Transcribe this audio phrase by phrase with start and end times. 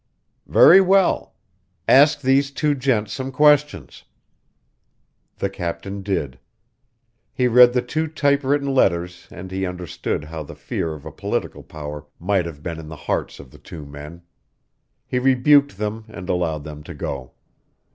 [0.47, 1.35] "Very well.
[1.87, 4.03] Ask these two gents some questions."
[5.37, 6.39] The captain did.
[7.31, 11.61] He read the two typewritten letters and he understood how the fear of a political
[11.61, 14.23] power might have been in the hearts of the two men.
[15.05, 17.33] He rebuked them and allowed them to go.